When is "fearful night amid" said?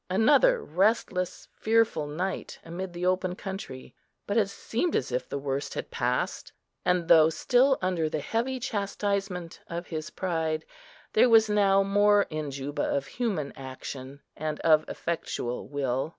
1.53-2.91